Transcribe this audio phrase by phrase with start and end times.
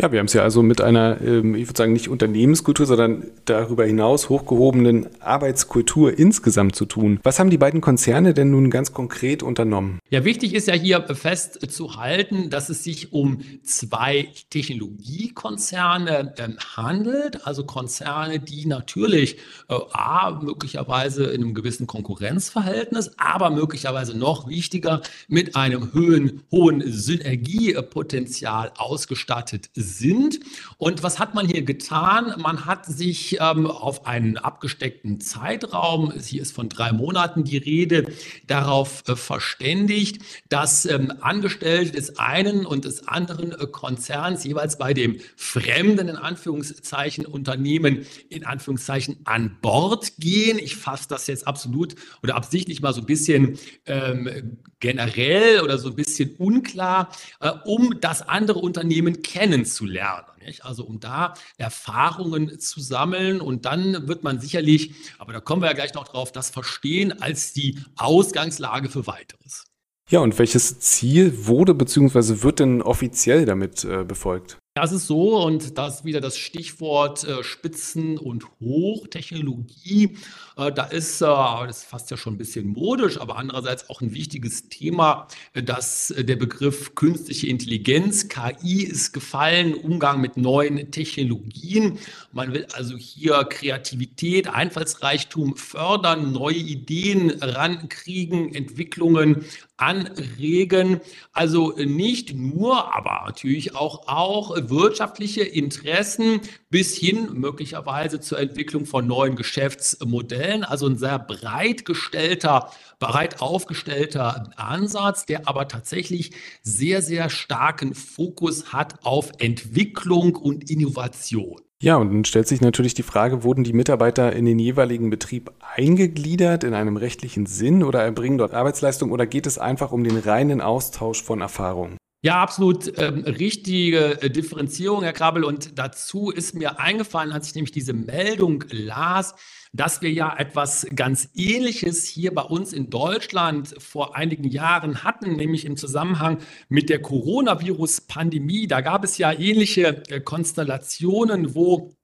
[0.00, 3.26] Ja, wir haben es ja also mit einer, ähm, ich würde sagen, nicht Unternehmenskultur, sondern
[3.44, 7.20] darüber hinaus hochgehobenen Arbeitskultur insgesamt zu tun.
[7.22, 9.98] Was haben die beiden Konzerne denn nun ganz konkret unternommen?
[10.08, 17.66] Ja, wichtig ist ja hier festzuhalten, dass es sich um zwei Technologiekonzerne äh, handelt, also
[17.66, 19.36] Konzerne, die natürlich
[19.68, 26.82] äh, A, möglicherweise in einem gewissen Konkurrenzverhältnis, aber möglicherweise noch wichtiger mit einem hohen, hohen
[26.90, 30.40] Synergiepotenzial ausgestattet sind sind.
[30.78, 32.34] Und was hat man hier getan?
[32.38, 38.12] Man hat sich ähm, auf einen abgesteckten Zeitraum, hier ist von drei Monaten die Rede,
[38.46, 44.94] darauf äh, verständigt, dass ähm, Angestellte des einen und des anderen äh, Konzerns jeweils bei
[44.94, 50.58] dem fremden, in Anführungszeichen, Unternehmen, in Anführungszeichen, an Bord gehen.
[50.58, 55.90] Ich fasse das jetzt absolut oder absichtlich mal so ein bisschen ähm, generell oder so
[55.90, 60.26] ein bisschen unklar, äh, um das andere Unternehmen kennenzulernen zu lernen.
[60.40, 60.64] Nicht?
[60.64, 65.68] Also um da Erfahrungen zu sammeln und dann wird man sicherlich, aber da kommen wir
[65.68, 69.64] ja gleich noch drauf, das verstehen als die Ausgangslage für weiteres.
[70.08, 72.42] Ja, und welches Ziel wurde bzw.
[72.42, 74.59] wird denn offiziell damit äh, befolgt?
[74.74, 80.16] Das ist so und das ist wieder das Stichwort äh, Spitzen- und Hochtechnologie.
[80.56, 84.00] Äh, da ist, äh, das ist fast ja schon ein bisschen modisch, aber andererseits auch
[84.00, 90.36] ein wichtiges Thema, äh, dass äh, der Begriff künstliche Intelligenz, KI ist gefallen, Umgang mit
[90.36, 91.98] neuen Technologien.
[92.30, 99.44] Man will also hier Kreativität, Einfallsreichtum fördern, neue Ideen rankriegen, Entwicklungen
[99.80, 101.00] anregen.
[101.32, 109.06] Also nicht nur, aber natürlich auch, auch wirtschaftliche Interessen bis hin möglicherweise zur Entwicklung von
[109.06, 110.64] neuen Geschäftsmodellen.
[110.64, 118.72] Also ein sehr breit gestellter, breit aufgestellter Ansatz, der aber tatsächlich sehr, sehr starken Fokus
[118.72, 121.60] hat auf Entwicklung und Innovation.
[121.82, 125.50] Ja, und dann stellt sich natürlich die Frage, wurden die Mitarbeiter in den jeweiligen Betrieb
[125.60, 130.18] eingegliedert in einem rechtlichen Sinn oder erbringen dort Arbeitsleistung oder geht es einfach um den
[130.18, 131.96] reinen Austausch von Erfahrungen?
[132.22, 135.42] Ja, absolut ähm, richtige äh, Differenzierung, Herr Krabbel.
[135.42, 139.34] Und dazu ist mir eingefallen, als ich nämlich diese Meldung las,
[139.72, 145.36] dass wir ja etwas ganz Ähnliches hier bei uns in Deutschland vor einigen Jahren hatten,
[145.36, 148.66] nämlich im Zusammenhang mit der Coronavirus-Pandemie.
[148.66, 151.96] Da gab es ja ähnliche äh, Konstellationen, wo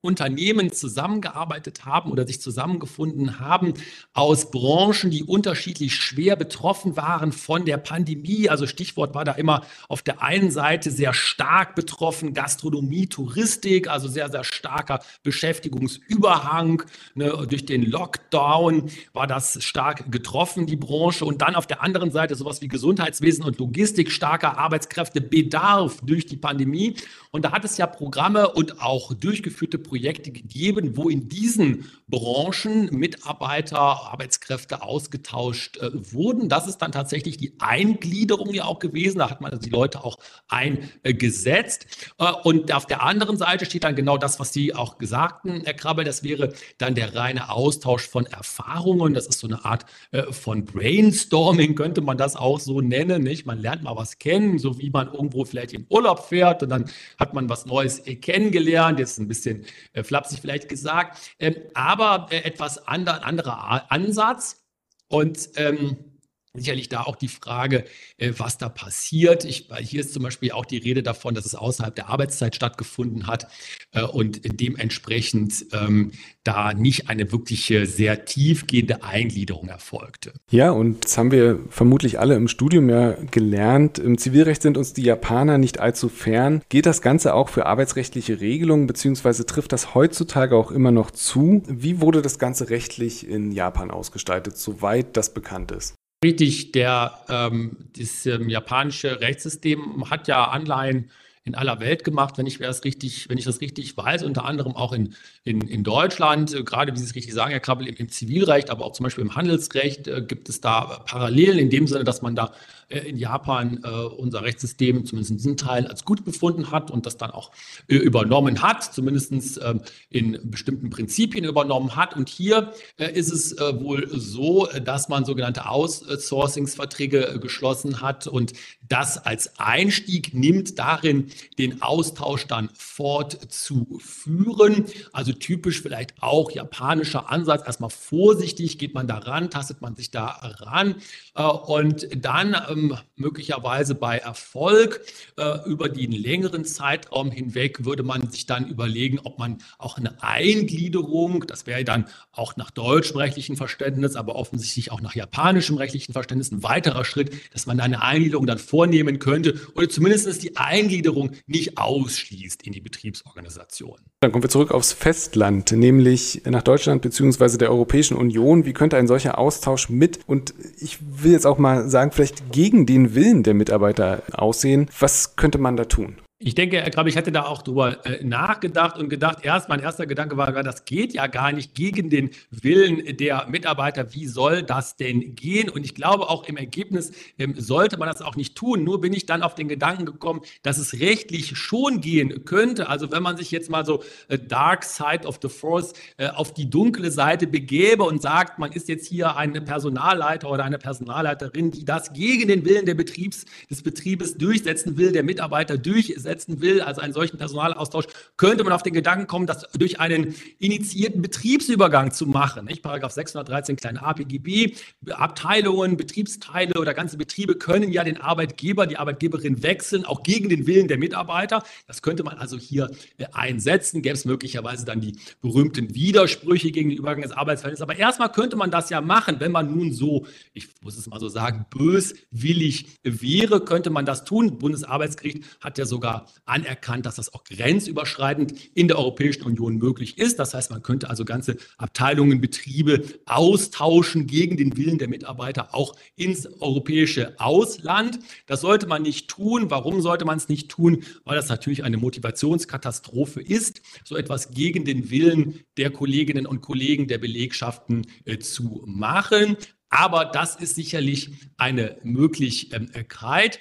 [0.00, 3.74] Unternehmen zusammengearbeitet haben oder sich zusammengefunden haben
[4.12, 8.48] aus Branchen, die unterschiedlich schwer betroffen waren von der Pandemie.
[8.48, 14.06] Also Stichwort war da immer auf der einen Seite sehr stark betroffen Gastronomie, Touristik, also
[14.06, 16.84] sehr, sehr starker Beschäftigungsüberhang.
[17.16, 21.24] Ne, durch den Lockdown war das stark getroffen, die Branche.
[21.24, 26.36] Und dann auf der anderen Seite sowas wie Gesundheitswesen und Logistik, starker Arbeitskräftebedarf durch die
[26.36, 26.94] Pandemie.
[27.32, 32.90] Und da hat es ja Programme und auch durchgeführte Projekte gegeben, wo in diesen Branchen
[32.90, 36.48] Mitarbeiter, Arbeitskräfte ausgetauscht äh, wurden.
[36.48, 39.18] Das ist dann tatsächlich die Eingliederung ja auch gewesen.
[39.18, 40.18] Da hat man also die Leute auch
[40.48, 41.86] eingesetzt.
[42.18, 45.74] Äh, und auf der anderen Seite steht dann genau das, was Sie auch sagten, Herr
[45.74, 46.04] Krabbel.
[46.04, 49.14] Das wäre dann der reine Austausch von Erfahrungen.
[49.14, 53.22] Das ist so eine Art äh, von Brainstorming, könnte man das auch so nennen.
[53.22, 53.46] Nicht?
[53.46, 56.90] Man lernt mal was kennen, so wie man irgendwo vielleicht in Urlaub fährt und dann
[57.18, 58.98] hat man was Neues kennengelernt.
[58.98, 64.64] Jetzt ein bisschen äh, flapsig vielleicht gesagt, ähm, aber äh, etwas ander, anderer Ansatz.
[65.08, 66.17] Und ähm,
[66.58, 67.84] Sicherlich da auch die Frage,
[68.16, 69.44] äh, was da passiert.
[69.44, 73.26] Ich, hier ist zum Beispiel auch die Rede davon, dass es außerhalb der Arbeitszeit stattgefunden
[73.26, 73.46] hat
[73.92, 76.12] äh, und dementsprechend ähm,
[76.44, 80.32] da nicht eine wirkliche sehr tiefgehende Eingliederung erfolgte.
[80.50, 83.98] Ja, und das haben wir vermutlich alle im Studium ja gelernt.
[83.98, 86.62] Im Zivilrecht sind uns die Japaner nicht allzu fern.
[86.70, 91.62] Geht das Ganze auch für arbeitsrechtliche Regelungen, beziehungsweise trifft das heutzutage auch immer noch zu?
[91.66, 95.94] Wie wurde das Ganze rechtlich in Japan ausgestaltet, soweit das bekannt ist?
[96.24, 101.10] Richtig, der, ähm, das ähm, japanische Rechtssystem hat ja Anleihen
[101.48, 104.76] in aller Welt gemacht, wenn ich das richtig, wenn ich das richtig weiß, unter anderem
[104.76, 105.14] auch in,
[105.44, 108.70] in, in Deutschland, äh, gerade wie Sie es richtig sagen, Herr Krabbel, im, im Zivilrecht,
[108.70, 112.22] aber auch zum Beispiel im Handelsrecht äh, gibt es da Parallelen in dem Sinne, dass
[112.22, 112.52] man da
[112.88, 117.04] äh, in Japan äh, unser Rechtssystem zumindest in diesem Teil als gut befunden hat und
[117.04, 117.50] das dann auch
[117.88, 122.16] äh, übernommen hat, zumindest ähm, in bestimmten Prinzipien übernommen hat.
[122.16, 128.52] Und hier ist es wohl so, dass man sogenannte Outsourcingsverträge geschlossen hat und
[128.88, 134.86] das als Einstieg nimmt, darin den Austausch dann fortzuführen.
[135.12, 137.66] Also typisch vielleicht auch japanischer Ansatz.
[137.66, 140.26] Erstmal vorsichtig geht man da ran, tastet man sich da
[140.60, 140.96] ran
[141.34, 145.00] und dann ähm, möglicherweise bei Erfolg
[145.36, 150.22] äh, über den längeren Zeitraum hinweg würde man sich dann überlegen, ob man auch eine
[150.22, 156.12] Eingliederung, das wäre dann auch nach deutschem rechtlichen Verständnis, aber offensichtlich auch nach japanischem rechtlichen
[156.12, 161.27] Verständnis ein weiterer Schritt, dass man eine Eingliederung dann vornehmen könnte oder zumindest die Eingliederung
[161.46, 163.98] nicht ausschließt in die Betriebsorganisation.
[164.20, 167.58] Dann kommen wir zurück aufs Festland, nämlich nach Deutschland bzw.
[167.58, 168.64] der Europäischen Union.
[168.64, 172.68] Wie könnte ein solcher Austausch mit und ich will jetzt auch mal sagen, vielleicht gegen
[172.68, 174.90] gegen den Willen der Mitarbeiter aussehen.
[174.98, 176.18] Was könnte man da tun?
[176.40, 179.80] Ich denke, ich glaube, ich hatte da auch drüber äh, nachgedacht und gedacht, erst mein
[179.80, 184.14] erster Gedanke war, das geht ja gar nicht gegen den Willen der Mitarbeiter.
[184.14, 185.68] Wie soll das denn gehen?
[185.68, 188.84] Und ich glaube auch im Ergebnis ähm, sollte man das auch nicht tun.
[188.84, 192.88] Nur bin ich dann auf den Gedanken gekommen, dass es rechtlich schon gehen könnte.
[192.88, 196.54] Also wenn man sich jetzt mal so äh, Dark Side of the Force äh, auf
[196.54, 201.72] die dunkle Seite begäbe und sagt, man ist jetzt hier ein Personalleiter oder eine Personalleiterin,
[201.72, 206.60] die das gegen den Willen der Betriebs, des Betriebes durchsetzen will, der Mitarbeiter durchsetzen setzen
[206.60, 208.04] will, also einen solchen Personalaustausch,
[208.36, 212.66] könnte man auf den Gedanken kommen, das durch einen initiierten Betriebsübergang zu machen.
[212.66, 212.82] Nicht?
[212.82, 214.74] Paragraph 613 kleine APGB,
[215.10, 220.66] Abteilungen, Betriebsteile oder ganze Betriebe können ja den Arbeitgeber, die Arbeitgeberin wechseln, auch gegen den
[220.66, 221.62] Willen der Mitarbeiter.
[221.86, 224.02] Das könnte man also hier äh, einsetzen.
[224.02, 227.82] Gäbe es möglicherweise dann die berühmten Widersprüche gegen den Übergang des Arbeitsverhältnisses.
[227.82, 231.20] Aber erstmal könnte man das ja machen, wenn man nun so, ich muss es mal
[231.20, 234.58] so sagen, böswillig wäre, könnte man das tun.
[234.58, 240.38] Bundesarbeitsgericht hat ja sogar anerkannt, dass das auch grenzüberschreitend in der Europäischen Union möglich ist.
[240.38, 245.94] Das heißt, man könnte also ganze Abteilungen, Betriebe austauschen gegen den Willen der Mitarbeiter auch
[246.16, 248.18] ins europäische Ausland.
[248.46, 249.70] Das sollte man nicht tun.
[249.70, 251.04] Warum sollte man es nicht tun?
[251.24, 257.08] Weil das natürlich eine Motivationskatastrophe ist, so etwas gegen den Willen der Kolleginnen und Kollegen
[257.08, 259.56] der Belegschaften äh, zu machen.
[259.90, 263.60] Aber das ist sicherlich eine Möglichkeit.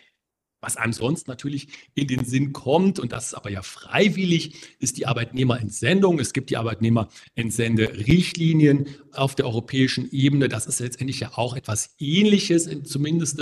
[0.60, 4.98] Was einem sonst natürlich in den Sinn kommt, und das ist aber ja freiwillig, ist
[4.98, 6.18] die Arbeitnehmerentsendung.
[6.20, 10.50] Es gibt die Arbeitnehmerentsende-Richtlinien auf der europäischen Ebene.
[10.50, 13.40] Das ist letztendlich ja auch etwas Ähnliches zumindest.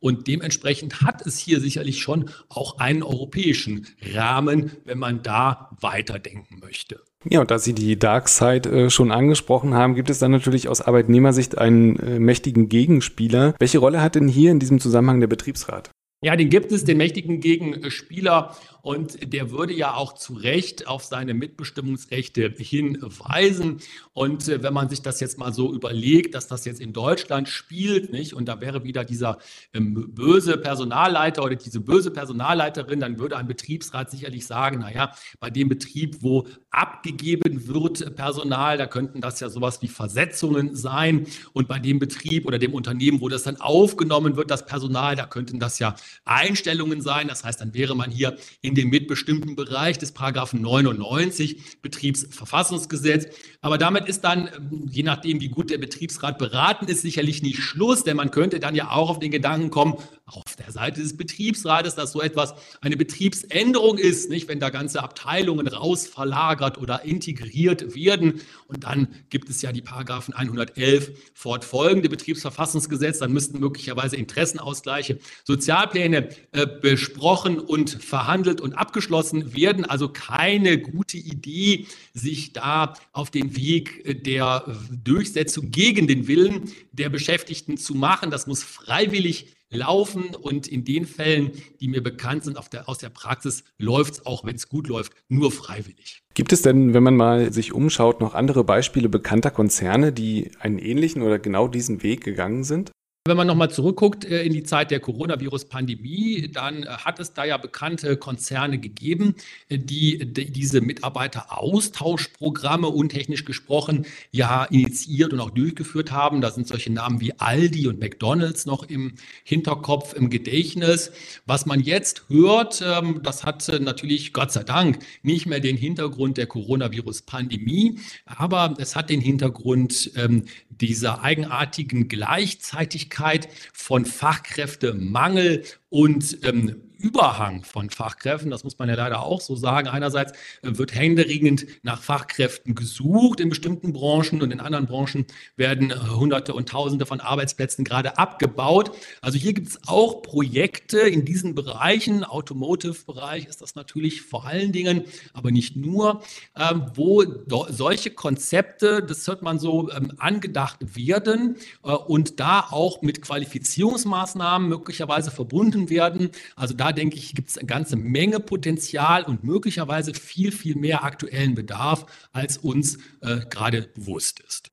[0.00, 6.58] Und dementsprechend hat es hier sicherlich schon auch einen europäischen Rahmen, wenn man da weiterdenken
[6.58, 7.00] möchte.
[7.24, 10.68] Ja, und da Sie die Dark Side äh, schon angesprochen haben, gibt es dann natürlich
[10.68, 13.54] aus Arbeitnehmersicht einen äh, mächtigen Gegenspieler.
[13.58, 15.90] Welche Rolle hat denn hier in diesem Zusammenhang der Betriebsrat?
[16.20, 18.56] Ja, den gibt es, den mächtigen Gegenspieler.
[18.82, 23.80] Und der würde ja auch zu Recht auf seine Mitbestimmungsrechte hinweisen.
[24.12, 27.48] Und äh, wenn man sich das jetzt mal so überlegt, dass das jetzt in Deutschland
[27.48, 28.34] spielt, nicht?
[28.34, 29.38] Und da wäre wieder dieser
[29.72, 35.50] ähm, böse Personalleiter oder diese böse Personalleiterin, dann würde ein Betriebsrat sicherlich sagen, naja, bei
[35.50, 41.26] dem Betrieb, wo abgegeben wird Personal, da könnten das ja sowas wie Versetzungen sein.
[41.52, 45.26] Und bei dem Betrieb oder dem Unternehmen, wo das dann aufgenommen wird, das Personal, da
[45.26, 45.94] könnten das ja
[46.24, 47.28] Einstellungen sein.
[47.28, 53.26] Das heißt, dann wäre man hier in dem mitbestimmten Bereich des Paragraphen 99 Betriebsverfassungsgesetz.
[53.60, 54.48] Aber damit ist dann,
[54.90, 58.74] je nachdem, wie gut der Betriebsrat beraten ist, sicherlich nicht Schluss, denn man könnte dann
[58.74, 59.94] ja auch auf den Gedanken kommen,
[60.26, 65.02] auf der Seite des Betriebsrates, dass so etwas eine Betriebsänderung ist, nicht, wenn da ganze
[65.02, 68.40] Abteilungen raus verlagert oder integriert werden.
[68.66, 76.28] Und dann gibt es ja die Paragraphen 111 fortfolgende Betriebsverfassungsgesetz, dann müssten möglicherweise Interessenausgleiche, Sozialpläne
[76.52, 79.84] äh, besprochen und verhandelt und abgeschlossen werden.
[79.84, 87.08] Also keine gute Idee, sich da auf den Weg der Durchsetzung gegen den Willen der
[87.08, 88.30] Beschäftigten zu machen.
[88.30, 93.10] Das muss freiwillig laufen und in den Fällen, die mir bekannt sind der, aus der
[93.10, 96.22] Praxis, läuft es auch, wenn es gut läuft, nur freiwillig.
[96.34, 100.78] Gibt es denn, wenn man mal sich umschaut, noch andere Beispiele bekannter Konzerne, die einen
[100.78, 102.92] ähnlichen oder genau diesen Weg gegangen sind?
[103.28, 107.44] Wenn man nochmal zurückguckt äh, in die Zeit der Coronavirus-Pandemie, dann äh, hat es da
[107.44, 109.34] ja bekannte Konzerne gegeben,
[109.68, 116.40] äh, die, diese Mitarbeiteraustauschprogramme untechnisch gesprochen ja initiiert und auch durchgeführt haben.
[116.40, 119.12] Da sind solche Namen wie Aldi und McDonald's noch im
[119.44, 121.12] Hinterkopf, im Gedächtnis.
[121.44, 126.38] Was man jetzt hört, ähm, das hat natürlich Gott sei Dank nicht mehr den Hintergrund
[126.38, 136.38] der Coronavirus-Pandemie, aber es hat den Hintergrund ähm, dieser eigenartigen Gleichzeitigkeit Möglichkeit von Fachkräftemangel und
[136.44, 139.86] ähm, Überhang von Fachkräften, das muss man ja leider auch so sagen.
[139.86, 145.24] Einerseits äh, wird händeringend nach Fachkräften gesucht in bestimmten Branchen und in anderen Branchen
[145.54, 148.90] werden äh, Hunderte und Tausende von Arbeitsplätzen gerade abgebaut.
[149.22, 152.24] Also hier gibt es auch Projekte in diesen Bereichen.
[152.24, 156.22] Automotive-Bereich ist das natürlich vor allen Dingen, aber nicht nur,
[156.56, 157.24] ähm, wo
[157.68, 164.68] solche Konzepte, das hört man so, ähm, angedacht werden äh, und da auch mit Qualifizierungsmaßnahmen
[164.68, 166.30] möglicherweise verbunden werden.
[166.56, 171.04] Also da denke ich, gibt es eine ganze Menge Potenzial und möglicherweise viel, viel mehr
[171.04, 174.68] aktuellen Bedarf, als uns äh, gerade bewusst ist.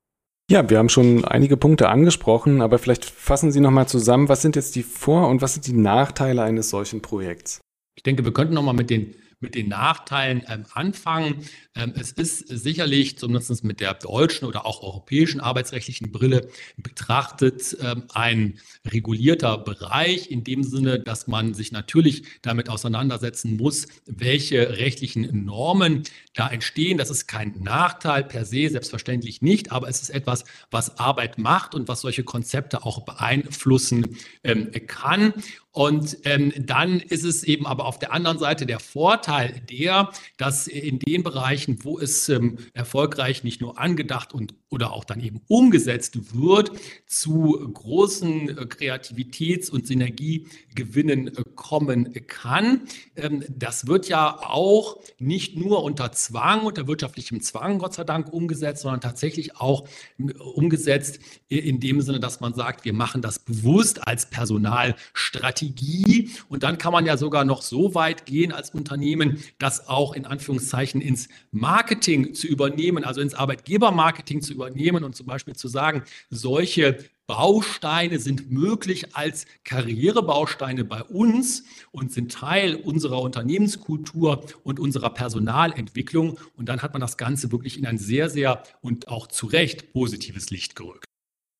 [0.49, 4.55] Ja, wir haben schon einige Punkte angesprochen, aber vielleicht fassen Sie nochmal zusammen, was sind
[4.55, 7.61] jetzt die Vor- und was sind die Nachteile eines solchen Projekts?
[7.95, 9.15] Ich denke, wir könnten nochmal mit den
[9.45, 11.45] mit den Nachteilen ähm, anfangen.
[11.75, 18.05] Ähm, es ist sicherlich, zumindest mit der deutschen oder auch europäischen arbeitsrechtlichen Brille betrachtet, ähm,
[18.13, 25.45] ein regulierter Bereich in dem Sinne, dass man sich natürlich damit auseinandersetzen muss, welche rechtlichen
[25.45, 26.97] Normen da entstehen.
[26.97, 31.75] Das ist kein Nachteil per se, selbstverständlich nicht, aber es ist etwas, was Arbeit macht
[31.75, 35.33] und was solche Konzepte auch beeinflussen ähm, kann.
[35.75, 40.67] Und ähm, dann ist es eben aber auf der anderen Seite der Vorteil der, dass
[40.67, 45.41] in den Bereichen, wo es ähm, erfolgreich nicht nur angedacht und oder auch dann eben
[45.47, 46.71] umgesetzt wird,
[47.07, 52.81] zu großen äh, Kreativitäts- und Synergiegewinnen äh, kommen kann.
[53.17, 58.31] Ähm, das wird ja auch nicht nur unter Zwang, unter wirtschaftlichem Zwang, Gott sei Dank,
[58.31, 59.87] umgesetzt, sondern tatsächlich auch
[60.19, 66.29] äh, umgesetzt in dem Sinne, dass man sagt, wir machen das bewusst als Personalstrategie Strategie.
[66.49, 70.25] Und dann kann man ja sogar noch so weit gehen als Unternehmen, das auch in
[70.25, 76.03] Anführungszeichen ins Marketing zu übernehmen, also ins Arbeitgebermarketing zu übernehmen und zum Beispiel zu sagen,
[76.29, 85.09] solche Bausteine sind möglich als Karrierebausteine bei uns und sind Teil unserer Unternehmenskultur und unserer
[85.09, 86.39] Personalentwicklung.
[86.55, 89.91] Und dann hat man das Ganze wirklich in ein sehr, sehr und auch zu Recht
[89.91, 91.04] positives Licht gerückt.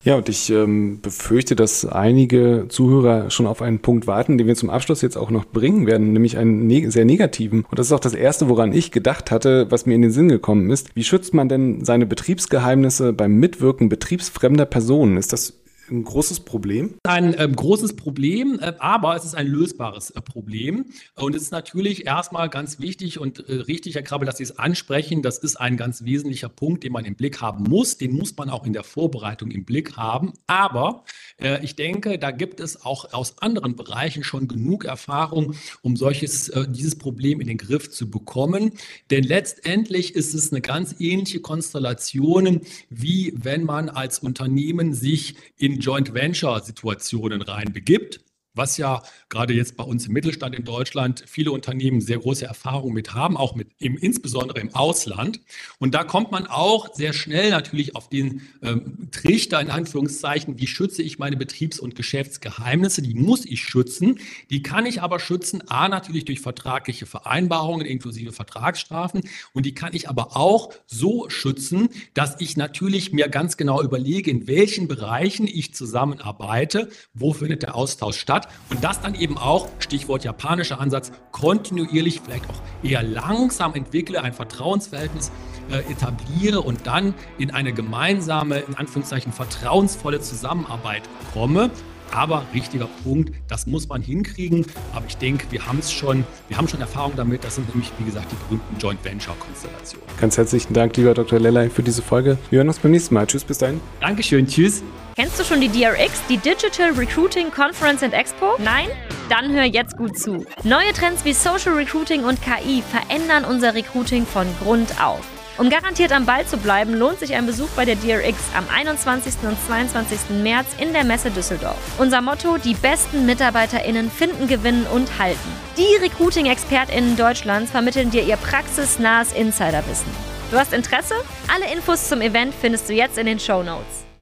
[0.04, 4.54] Ja, und ich ähm, befürchte, dass einige Zuhörer schon auf einen Punkt warten, den wir
[4.54, 7.64] zum Abschluss jetzt auch noch bringen werden, nämlich einen ne sehr negativen.
[7.68, 10.28] Und das ist auch das Erste, woran ich gedacht hatte, was mir in den Sinn
[10.28, 10.94] gekommen ist.
[10.94, 15.16] Wie schützt man denn seine Betriebsgeheimnisse beim Mitwirken betriebsfremder Personen?
[15.16, 15.54] Ist das
[15.90, 16.94] ein großes Problem?
[17.04, 20.86] Ein ähm, großes Problem, äh, aber es ist ein lösbares äh, Problem.
[21.14, 24.58] Und es ist natürlich erstmal ganz wichtig und äh, richtig, Herr Krabbel, dass Sie es
[24.58, 25.22] ansprechen.
[25.22, 27.98] Das ist ein ganz wesentlicher Punkt, den man im Blick haben muss.
[27.98, 30.32] Den muss man auch in der Vorbereitung im Blick haben.
[30.46, 31.04] Aber
[31.38, 36.48] äh, ich denke, da gibt es auch aus anderen Bereichen schon genug Erfahrung, um solches,
[36.48, 38.72] äh, dieses Problem in den Griff zu bekommen.
[39.10, 45.75] Denn letztendlich ist es eine ganz ähnliche Konstellation, wie wenn man als Unternehmen sich in
[45.78, 48.20] Joint Venture Situationen reinbegibt
[48.56, 52.94] was ja gerade jetzt bei uns im Mittelstand in Deutschland viele Unternehmen sehr große Erfahrungen
[52.94, 55.40] mit haben, auch mit im, insbesondere im Ausland.
[55.78, 60.66] Und da kommt man auch sehr schnell natürlich auf den ähm, Trichter in Anführungszeichen, wie
[60.66, 63.02] schütze ich meine Betriebs- und Geschäftsgeheimnisse?
[63.02, 64.18] Die muss ich schützen.
[64.50, 69.22] Die kann ich aber schützen, a natürlich durch vertragliche Vereinbarungen inklusive Vertragsstrafen
[69.52, 74.30] und die kann ich aber auch so schützen, dass ich natürlich mir ganz genau überlege,
[74.30, 79.68] in welchen Bereichen ich zusammenarbeite, wo findet der Austausch statt und das dann eben auch,
[79.78, 85.30] Stichwort japanischer Ansatz, kontinuierlich, vielleicht auch eher langsam entwickle, ein Vertrauensverhältnis
[85.70, 91.70] äh, etabliere und dann in eine gemeinsame, in Anführungszeichen vertrauensvolle Zusammenarbeit komme.
[92.12, 94.64] Aber richtiger Punkt, das muss man hinkriegen.
[94.94, 97.42] Aber ich denke, wir haben es schon, wir haben schon Erfahrung damit.
[97.42, 100.06] Das sind nämlich, wie gesagt, die berühmten Joint Venture Konstellationen.
[100.20, 101.40] Ganz herzlichen Dank, lieber Dr.
[101.40, 102.38] Lellay, für diese Folge.
[102.50, 103.26] Wir hören uns beim nächsten Mal.
[103.26, 103.80] Tschüss, bis dahin.
[104.00, 104.82] Dankeschön, tschüss.
[105.16, 108.56] Kennst du schon die DRX, die Digital Recruiting Conference and Expo?
[108.58, 108.88] Nein?
[109.30, 110.44] Dann hör jetzt gut zu.
[110.62, 115.22] Neue Trends wie Social Recruiting und KI verändern unser Recruiting von Grund auf.
[115.56, 119.36] Um garantiert am Ball zu bleiben, lohnt sich ein Besuch bei der DRX am 21.
[119.44, 120.42] und 22.
[120.42, 121.78] März in der Messe Düsseldorf.
[121.96, 125.48] Unser Motto: die besten MitarbeiterInnen finden, gewinnen und halten.
[125.78, 130.12] Die Recruiting-ExpertInnen Deutschlands vermitteln dir ihr praxisnahes Insiderwissen.
[130.50, 131.14] Du hast Interesse?
[131.48, 134.05] Alle Infos zum Event findest du jetzt in den Show Notes.